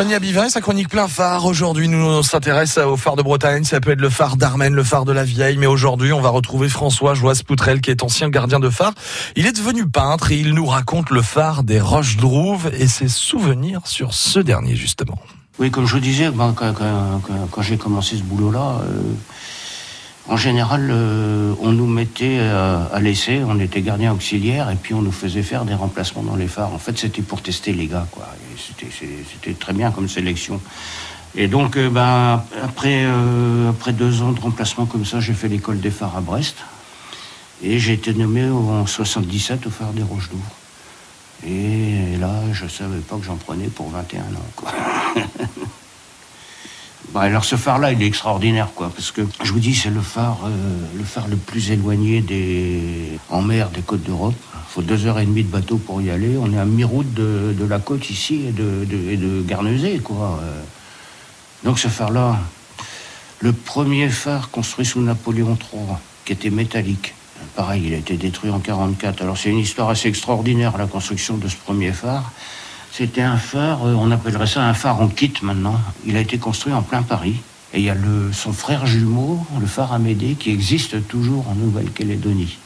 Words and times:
Fanny 0.00 0.14
Abivin 0.14 0.46
et 0.46 0.48
sa 0.48 0.62
chronique 0.62 0.88
plein 0.88 1.08
phare. 1.08 1.44
Aujourd'hui, 1.44 1.86
nous 1.86 2.02
on 2.02 2.22
s'intéresse 2.22 2.78
au 2.78 2.96
phare 2.96 3.16
de 3.16 3.22
Bretagne. 3.22 3.64
Ça 3.64 3.82
peut 3.82 3.90
être 3.90 4.00
le 4.00 4.08
phare 4.08 4.38
d'Armen, 4.38 4.74
le 4.74 4.82
phare 4.82 5.04
de 5.04 5.12
la 5.12 5.24
Vieille. 5.24 5.58
Mais 5.58 5.66
aujourd'hui, 5.66 6.10
on 6.14 6.22
va 6.22 6.30
retrouver 6.30 6.70
François 6.70 7.12
Joas 7.12 7.42
Poutrel, 7.46 7.82
qui 7.82 7.90
est 7.90 8.02
ancien 8.02 8.30
gardien 8.30 8.60
de 8.60 8.70
phare. 8.70 8.94
Il 9.36 9.44
est 9.44 9.52
devenu 9.52 9.86
peintre 9.86 10.32
et 10.32 10.36
il 10.36 10.54
nous 10.54 10.64
raconte 10.64 11.10
le 11.10 11.20
phare 11.20 11.64
des 11.64 11.80
Roches 11.80 12.16
Drouves 12.16 12.70
et 12.78 12.86
ses 12.86 13.08
souvenirs 13.08 13.82
sur 13.84 14.14
ce 14.14 14.40
dernier, 14.40 14.74
justement. 14.74 15.18
Oui, 15.58 15.70
comme 15.70 15.84
je 15.84 15.98
disais, 15.98 16.30
ben, 16.30 16.54
quand 16.54 17.60
j'ai 17.60 17.76
commencé 17.76 18.16
ce 18.16 18.22
boulot-là, 18.22 18.80
euh, 18.82 19.02
en 20.30 20.36
général, 20.36 20.88
euh, 20.90 21.52
on 21.60 21.72
nous 21.72 21.86
mettait 21.86 22.38
à 22.38 22.98
l'essai, 23.00 23.42
on 23.46 23.60
était 23.60 23.82
gardien 23.82 24.12
auxiliaire, 24.12 24.70
et 24.70 24.76
puis 24.76 24.94
on 24.94 25.02
nous 25.02 25.12
faisait 25.12 25.42
faire 25.42 25.64
des 25.64 25.74
remplacements 25.74 26.22
dans 26.22 26.36
les 26.36 26.48
phares. 26.48 26.72
En 26.72 26.78
fait, 26.78 26.96
c'était 26.96 27.22
pour 27.22 27.42
tester 27.42 27.72
les 27.72 27.86
gars, 27.86 28.06
quoi. 28.10 28.26
C'était 28.56 29.54
très 29.54 29.72
bien 29.72 29.90
comme 29.90 30.08
sélection. 30.08 30.60
Et 31.36 31.46
donc, 31.46 31.76
euh, 31.76 31.90
ben, 31.90 32.42
après, 32.62 33.04
euh, 33.04 33.70
après 33.70 33.92
deux 33.92 34.22
ans 34.22 34.32
de 34.32 34.40
remplacement 34.40 34.86
comme 34.86 35.04
ça, 35.04 35.20
j'ai 35.20 35.32
fait 35.32 35.48
l'école 35.48 35.80
des 35.80 35.90
phares 35.90 36.16
à 36.16 36.20
Brest. 36.20 36.56
Et 37.62 37.78
j'ai 37.78 37.92
été 37.92 38.14
nommé 38.14 38.48
en 38.48 38.86
77 38.86 39.66
au 39.66 39.70
phare 39.70 39.92
des 39.92 40.02
Roches 40.02 40.30
d'Ouvre. 40.30 40.50
Et 41.46 42.16
là, 42.18 42.32
je 42.52 42.66
savais 42.66 42.98
pas 42.98 43.16
que 43.16 43.24
j'en 43.24 43.36
prenais 43.36 43.68
pour 43.68 43.90
21 43.90 44.20
ans, 44.20 44.50
quoi. 44.56 44.72
Bah, 47.12 47.22
alors 47.22 47.44
ce 47.44 47.56
phare-là, 47.56 47.90
il 47.90 48.00
est 48.02 48.06
extraordinaire, 48.06 48.68
quoi, 48.74 48.90
parce 48.94 49.10
que 49.10 49.22
je 49.42 49.52
vous 49.52 49.58
dis, 49.58 49.74
c'est 49.74 49.90
le 49.90 50.00
phare, 50.00 50.38
euh, 50.44 51.28
le 51.28 51.36
plus 51.36 51.72
éloigné 51.72 52.22
en 53.30 53.42
mer 53.42 53.70
des 53.70 53.80
côtes 53.80 54.04
d'Europe. 54.04 54.34
Il 54.54 54.72
faut 54.72 54.82
deux 54.82 55.06
heures 55.06 55.18
et 55.18 55.26
demie 55.26 55.42
de 55.42 55.48
bateau 55.48 55.78
pour 55.78 56.00
y 56.00 56.10
aller. 56.10 56.36
On 56.40 56.52
est 56.52 56.58
à 56.58 56.64
mi-route 56.64 57.12
de, 57.12 57.66
la 57.68 57.80
côte 57.80 58.08
ici 58.10 58.44
et 58.48 58.52
de, 58.52 58.84
de, 58.84 59.98
quoi. 59.98 60.38
Euh, 60.40 60.62
Donc 61.64 61.80
ce 61.80 61.88
phare-là, 61.88 62.38
le 63.40 63.52
premier 63.52 64.08
phare 64.08 64.50
construit 64.50 64.86
sous 64.86 65.00
Napoléon 65.00 65.58
III, 65.72 65.96
qui 66.24 66.32
était 66.32 66.50
métallique. 66.50 67.14
Pareil, 67.56 67.84
il 67.86 67.94
a 67.94 67.96
été 67.96 68.16
détruit 68.16 68.50
en 68.50 68.60
44. 68.60 69.22
Alors 69.22 69.36
c'est 69.36 69.50
une 69.50 69.58
histoire 69.58 69.88
assez 69.88 70.08
extraordinaire, 70.08 70.78
la 70.78 70.86
construction 70.86 71.38
de 71.38 71.48
ce 71.48 71.56
premier 71.56 71.90
phare. 71.90 72.30
C'était 72.92 73.22
un 73.22 73.36
phare, 73.36 73.86
euh, 73.86 73.94
on 73.94 74.10
appellerait 74.10 74.48
ça 74.48 74.62
un 74.62 74.74
phare 74.74 75.00
en 75.00 75.08
kit 75.08 75.32
maintenant. 75.42 75.80
Il 76.06 76.16
a 76.16 76.20
été 76.20 76.38
construit 76.38 76.72
en 76.72 76.82
plein 76.82 77.02
Paris. 77.02 77.36
Et 77.72 77.78
il 77.78 77.84
y 77.84 77.90
a 77.90 77.94
le, 77.94 78.32
son 78.32 78.52
frère 78.52 78.84
jumeau, 78.84 79.46
le 79.60 79.66
phare 79.66 79.92
Amédée, 79.92 80.34
qui 80.34 80.50
existe 80.50 81.06
toujours 81.06 81.48
en 81.48 81.54
Nouvelle-Calédonie, 81.54 82.58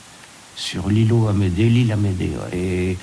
sur 0.56 0.89
l'îlot 0.89 1.28
Amédée, 1.28 1.69
l'île 1.69 1.92
Amédée. 1.92 2.31
Et 2.55 2.97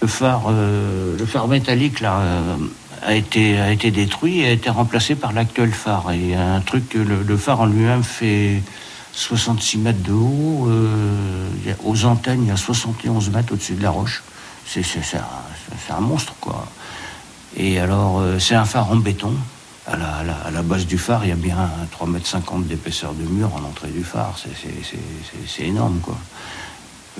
le 0.00 0.06
phare, 0.06 0.44
euh, 0.48 1.18
le 1.18 1.26
phare 1.26 1.48
métallique 1.48 1.98
là, 1.98 2.20
euh, 2.20 2.56
a, 3.02 3.14
été, 3.16 3.58
a 3.58 3.72
été 3.72 3.90
détruit 3.90 4.38
et 4.38 4.46
a 4.46 4.50
été 4.52 4.70
remplacé 4.70 5.16
par 5.16 5.32
l'actuel 5.32 5.72
phare. 5.72 6.12
Et 6.12 6.36
un 6.36 6.60
truc, 6.60 6.94
le, 6.94 7.24
le 7.26 7.36
phare 7.36 7.62
en 7.62 7.66
lui-même 7.66 8.04
fait 8.04 8.62
66 9.12 9.78
mètres 9.78 10.02
de 10.04 10.12
haut. 10.12 10.70
aux 11.84 12.04
antennes, 12.04 12.44
il 12.44 12.48
y 12.48 12.52
a 12.52 12.56
71 12.56 13.30
mètres 13.30 13.52
au-dessus 13.52 13.74
de 13.74 13.82
la 13.82 13.90
roche. 13.90 14.22
C'est 14.66 15.90
un, 15.90 16.00
monstre, 16.00 16.34
quoi. 16.40 16.66
Et 17.56 17.78
alors, 17.78 18.18
euh, 18.18 18.38
c'est 18.38 18.54
un 18.54 18.64
phare 18.64 18.90
en 18.90 18.96
béton. 18.96 19.32
À 19.86 19.96
la, 20.50 20.62
base 20.62 20.84
du 20.84 20.98
phare, 20.98 21.24
il 21.24 21.28
y 21.28 21.32
a 21.32 21.36
bien 21.36 21.70
3,50 21.92 22.08
mètres 22.08 22.58
d'épaisseur 22.66 23.14
de 23.14 23.22
mur 23.22 23.54
en 23.54 23.64
entrée 23.64 23.88
du 23.88 24.02
phare. 24.02 24.36
C'est- 24.36 25.62
énorme, 25.62 26.00
quoi. 26.00 26.16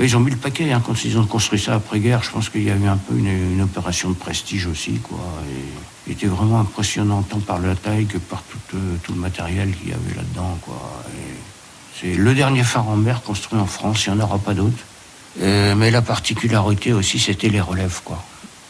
Ils 0.01 0.17
ont 0.17 0.21
mis 0.21 0.33
le 0.33 0.37
paquet 0.37 0.73
hein, 0.73 0.83
quand 0.85 1.05
ils 1.05 1.17
ont 1.17 1.25
construit 1.25 1.61
ça 1.61 1.75
après-guerre. 1.77 2.23
Je 2.25 2.31
pense 2.31 2.49
qu'il 2.51 2.65
y 2.65 2.71
a 2.71 2.75
eu 2.75 2.87
un 2.87 2.97
peu 2.97 3.17
une, 3.17 3.63
opération 3.63 4.11
de 4.11 4.15
prestige 4.15 4.67
aussi, 4.67 4.95
quoi. 4.95 5.21
Et 5.49 6.09
il 6.09 6.13
était 6.15 6.27
vraiment 6.27 6.61
impressionnant 6.61 7.23
tant 7.23 7.39
par 7.39 7.61
la 7.61 7.77
taille 7.77 8.07
que 8.07 8.19
par 8.19 8.43
tout, 8.43 8.59
euh, 8.77 8.97
le 9.09 9.15
matériel 9.15 9.75
qu'il 9.77 9.91
y 9.91 9.93
avait 9.93 10.17
là-dedans, 10.17 10.59
quoi. 10.63 11.05
C'est 11.99 12.15
le 12.15 12.35
dernier 12.35 12.65
phare 12.65 12.89
en 12.89 12.97
mer 12.97 13.23
construit 13.23 13.59
en 13.59 13.67
France. 13.67 14.05
Il 14.07 14.13
n'y 14.13 14.21
en 14.21 14.25
aura 14.25 14.39
pas 14.39 14.53
d'autres. 14.53 14.85
Euh, 15.43 15.75
mais 15.75 15.91
la 15.91 16.03
particularité 16.03 16.93
aussi, 16.93 17.19
c'était 17.19 17.49
les 17.49 17.61
relèves, 17.61 18.01
quoi. 18.05 18.23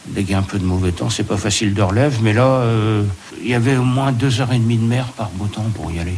Dès 0.07 0.23
qu'il 0.23 0.31
y 0.31 0.35
a 0.35 0.37
un 0.37 0.43
peu 0.43 0.59
de 0.59 0.65
mauvais 0.65 0.91
temps, 0.91 1.09
c'est 1.09 1.23
pas 1.23 1.37
facile 1.37 1.73
de 1.73 1.81
relève, 1.81 2.19
mais 2.21 2.33
là, 2.33 2.45
euh, 2.45 3.03
il 3.41 3.49
y 3.49 3.53
avait 3.53 3.75
au 3.75 3.83
moins 3.83 4.11
deux 4.11 4.39
heures 4.41 4.53
et 4.53 4.59
demie 4.59 4.77
de 4.77 4.85
mer 4.85 5.05
par 5.07 5.29
beau 5.31 5.47
temps 5.47 5.65
pour 5.75 5.91
y 5.91 5.99
aller. 5.99 6.15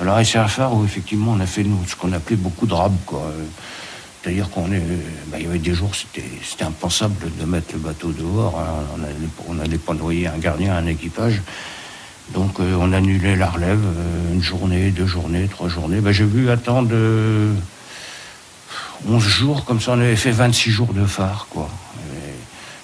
Alors, 0.00 0.18
c'est 0.24 0.38
un 0.38 0.48
phare 0.48 0.74
où 0.74 0.84
effectivement 0.84 1.32
on 1.36 1.40
a 1.40 1.46
fait 1.46 1.64
ce 1.86 1.96
qu'on 1.96 2.12
appelait 2.12 2.36
beaucoup 2.36 2.66
de 2.66 2.74
rab, 2.74 2.92
quoi. 3.06 3.20
Euh, 3.20 3.44
C'est-à-dire 4.22 4.48
qu'on 4.50 4.70
est, 4.72 4.82
bah, 5.30 5.40
y 5.40 5.46
avait 5.46 5.58
des 5.58 5.74
jours, 5.74 5.92
c'était, 5.94 6.64
impensable 6.64 7.30
de 7.40 7.44
mettre 7.44 7.72
le 7.74 7.80
bateau 7.80 8.12
dehors. 8.12 8.58
hein. 8.58 8.84
On 8.96 9.02
allait, 9.02 9.28
on 9.48 9.58
allait 9.58 9.78
pas 9.78 9.94
noyer 9.94 10.28
un 10.28 10.38
gardien, 10.38 10.76
un 10.76 10.86
équipage. 10.86 11.42
Donc 12.34 12.60
on 12.60 12.92
annulait 12.92 13.34
la 13.36 13.50
relève, 13.50 13.80
une 14.32 14.42
journée, 14.42 14.90
deux 14.90 15.06
journées, 15.06 15.48
trois 15.48 15.68
journées. 15.68 16.00
Bah, 16.00 16.12
j'ai 16.12 16.24
vu 16.24 16.50
attendre 16.50 16.90
euh, 16.92 17.52
11 19.08 19.22
jours, 19.22 19.64
comme 19.64 19.80
ça 19.80 19.92
on 19.92 20.00
avait 20.00 20.16
fait 20.16 20.30
26 20.30 20.70
jours 20.70 20.92
de 20.94 21.04
phare, 21.04 21.46
quoi. 21.50 21.68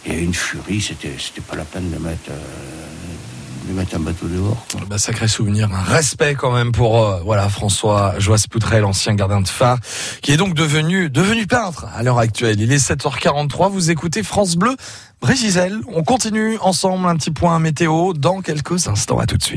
Et, 0.06 0.12
et 0.12 0.18
une 0.20 0.34
furie, 0.34 0.80
c'était, 0.80 1.14
c'était 1.18 1.40
pas 1.40 1.56
la 1.56 1.64
peine 1.64 1.90
de 1.90 1.98
mettre, 1.98 2.30
euh, 2.30 3.68
de 3.68 3.72
mettre 3.74 3.94
un 3.96 4.00
bateau 4.00 4.26
dehors. 4.26 4.64
quoi. 4.72 4.80
Bah, 4.88 4.98
sacré 4.98 5.28
souvenir, 5.28 5.68
un 5.72 5.82
respect 5.82 6.34
quand 6.34 6.50
même 6.52 6.72
pour 6.72 7.04
euh, 7.04 7.20
voilà 7.24 7.48
François 7.48 8.14
Joas 8.18 8.44
Poutrel, 8.50 8.84
ancien 8.84 9.14
gardien 9.14 9.40
de 9.42 9.48
phare, 9.48 9.78
qui 10.22 10.32
est 10.32 10.36
donc 10.36 10.54
devenu 10.54 11.10
devenu 11.10 11.46
peintre 11.46 11.86
à 11.94 12.02
l'heure 12.02 12.18
actuelle. 12.18 12.60
Il 12.60 12.72
est 12.72 12.84
7h43, 12.90 13.70
vous 13.70 13.90
écoutez 13.90 14.22
France 14.22 14.56
Bleu, 14.56 14.76
Brégisel. 15.20 15.80
On 15.92 16.02
continue 16.04 16.56
ensemble 16.60 17.06
un 17.06 17.16
petit 17.16 17.30
point 17.30 17.58
météo 17.58 18.12
dans 18.14 18.40
quelques 18.40 18.88
instants. 18.88 19.18
À 19.18 19.26
tout 19.26 19.36
de 19.36 19.42
suite. 19.42 19.56